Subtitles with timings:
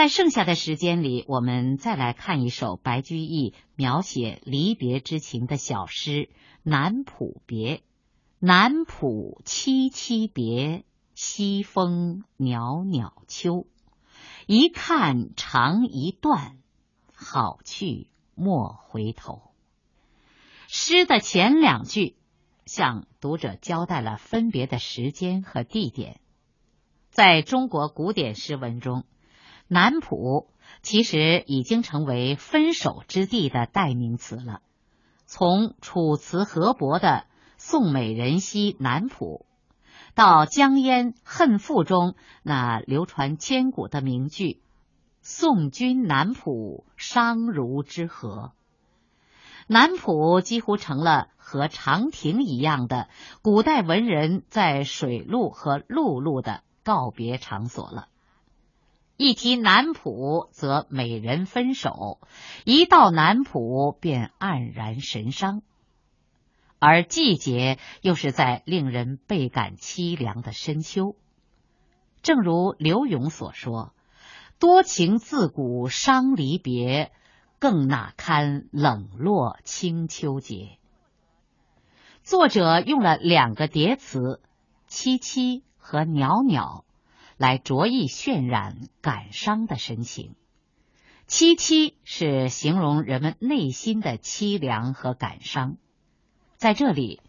[0.00, 6.10] 在剩下的时间里，我们再来看一首白居易描写离别之情的小诗
[6.62, 7.76] 《南浦别》。
[8.38, 13.66] 南浦凄凄别，西风袅袅秋。
[14.46, 16.56] 一看长一段，
[17.12, 19.52] 好去莫回头。
[20.66, 22.16] 诗的前两句
[22.64, 26.22] 向读者交代了分别的时间和地点。
[27.10, 29.04] 在中国古典诗文中，
[29.72, 30.48] 南浦
[30.82, 34.62] 其实已经成为分手之地的代名词了。
[35.26, 39.46] 从楚辞河伯的“送美人兮南浦”，
[40.16, 44.60] 到江淹《恨赋》中那流传千古的名句
[45.22, 48.50] “送君南浦，伤如之何”，
[49.68, 53.08] 南浦几乎成了和长亭一样的
[53.40, 58.08] 古代文人在水路和陆路的告别场所了。
[59.22, 62.20] 一提南浦，则美人分手；
[62.64, 65.60] 一到南浦，便黯然神伤。
[66.78, 71.16] 而季节又是在令人倍感凄凉的深秋。
[72.22, 73.92] 正如刘永所说
[74.58, 77.12] ：“多情自古伤离别，
[77.58, 80.78] 更那堪冷落清秋节。”
[82.24, 84.40] 作者用了两个叠词
[84.88, 86.86] “凄凄”和“袅袅”。
[87.40, 90.34] 来着意渲染感伤的神情，
[91.26, 95.78] 凄凄是形容人们内心的凄凉和感伤。
[96.58, 97.22] 在这里，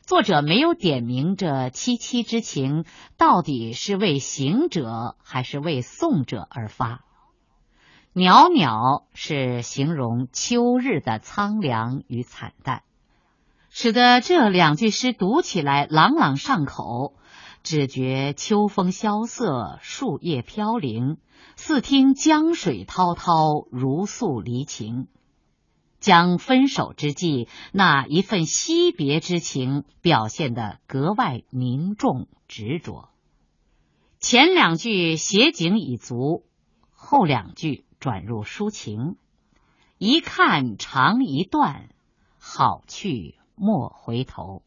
[0.00, 2.86] 作者没有点明这凄凄之情
[3.18, 7.04] 到底是为行者还是为送者而发。
[8.14, 12.84] 袅袅是形容秋日的苍凉与惨淡，
[13.68, 17.12] 使得这两句诗读起来朗朗上口。
[17.68, 21.18] 只觉秋风萧瑟，树叶飘零，
[21.54, 25.06] 似听江水滔滔，如诉离情。
[26.00, 33.10] 将分手之际那一份惜别之情表现得格外凝重执着。
[34.18, 36.44] 前两句写景已足，
[36.94, 39.16] 后两句转入抒情。
[39.98, 41.90] 一看长一段，
[42.38, 44.62] 好去莫回头。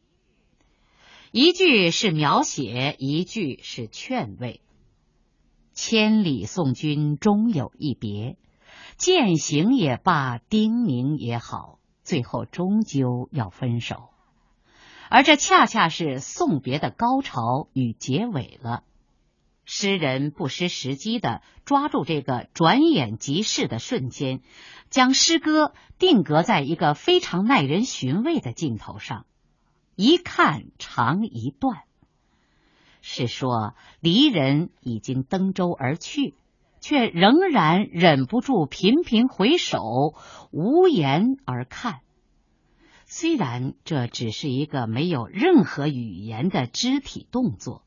[1.33, 4.59] 一句是描写，一句是劝慰。
[5.73, 8.37] 千里送君终有一别，
[8.97, 14.09] 践行也罢，叮咛也好，最后终究要分手。
[15.09, 18.83] 而这恰恰是送别的高潮与结尾了。
[19.63, 24.41] 诗人不失时机的抓住这个转眼即逝的瞬间，
[24.89, 29.25] 将诗歌定格在一个非常耐人寻味的镜头上。
[29.95, 31.83] 一看长一段，
[33.01, 36.33] 是说离人已经登舟而去，
[36.79, 40.15] 却仍然忍不住频频回首，
[40.51, 42.01] 无言而看。
[43.05, 47.83] 虽然这只是一个没有任何语言的肢体动作，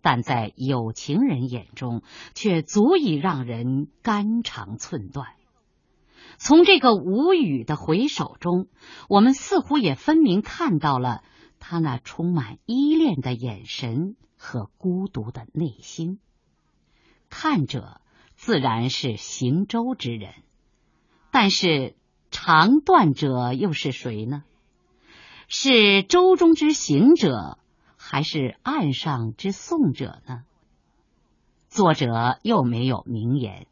[0.00, 2.02] 但在有情人眼中，
[2.34, 5.28] 却足以让人肝肠寸断。
[6.38, 8.68] 从这个无语的回首中，
[9.08, 11.22] 我们似乎也分明看到了
[11.60, 16.18] 他那充满依恋的眼神和孤独的内心。
[17.30, 18.00] 看者
[18.34, 20.34] 自然是行舟之人，
[21.30, 21.94] 但是
[22.30, 24.42] 长断者又是谁呢？
[25.48, 27.58] 是舟中之行者，
[27.96, 30.44] 还是岸上之送者呢？
[31.68, 33.66] 作者又没有明言。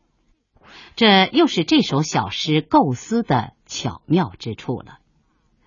[0.96, 4.98] 这又是这首小诗构思的巧妙之处了。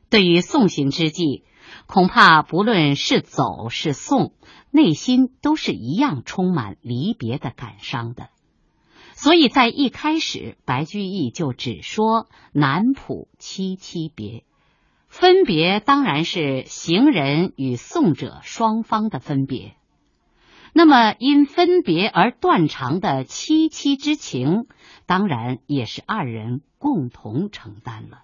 [0.09, 1.44] 对于送行之际，
[1.88, 4.34] 恐怕不论是走是送，
[4.69, 8.30] 内心都是一样充满离别的感伤的。
[9.16, 14.44] 所以在一开始，白居易就只说南浦凄凄别，
[15.08, 19.75] 分别当然是行人与送者双方的分别。
[20.76, 24.66] 那么，因分别而断肠的凄凄之情，
[25.06, 28.24] 当然也是二人共同承担了。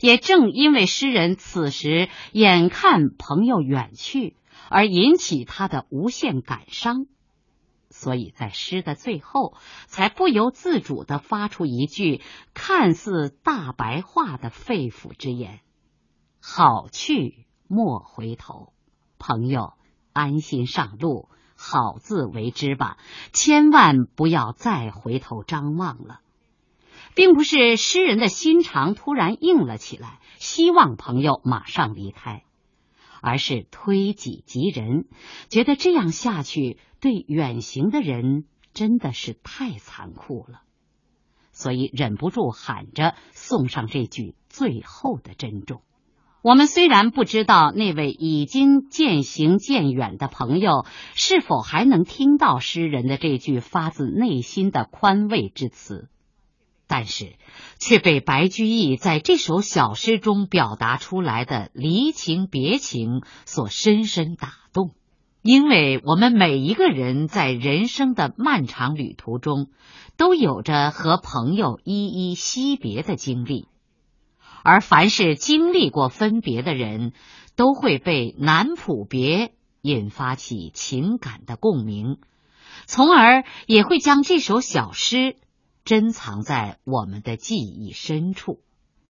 [0.00, 4.36] 也正因为诗人此时眼看朋友远去，
[4.68, 7.06] 而引起他的无限感伤，
[7.88, 9.54] 所以在诗的最后，
[9.86, 12.20] 才不由自主的发出一句
[12.52, 15.60] 看似大白话的肺腑之言
[16.42, 18.74] ：“好去莫回头，
[19.18, 19.72] 朋友
[20.12, 22.96] 安心上路。”好自为之吧，
[23.32, 26.20] 千万不要再回头张望了。
[27.14, 32.44] 并不是诗人的心肠突然硬了起来，希望朋友马上离开，
[33.20, 35.06] 而是推己及人，
[35.48, 40.62] 觉得这样下去对远行的人真的是太残酷了，
[41.50, 45.82] 所以忍不住喊着送上这句最后的珍重。
[46.40, 56.08] 我们虽然不知道那位已经渐行渐远的朋友是否还能听到诗人的这句发自内心的宽慰之词，
[56.86, 57.34] 但是
[57.78, 64.92] 却被白居易在这首小诗中表达出来的离情别情所深深打动。
[65.42, 69.68] 因为我们每一个人在人生的漫长旅途中，
[70.16, 73.66] 都有着和朋友依依惜别的经历。
[74.62, 77.12] 而凡是经历过分别的人，
[77.56, 79.52] 都会被南普别
[79.82, 82.18] 引发起情感的共鸣，
[82.86, 85.36] 从而也会将这首小诗
[85.84, 88.60] 珍藏在我们的记忆深处。